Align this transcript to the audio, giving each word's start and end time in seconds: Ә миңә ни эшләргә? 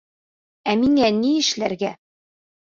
Ә 0.73 0.75
миңә 0.85 1.11
ни 1.19 1.35
эшләргә? 1.45 1.95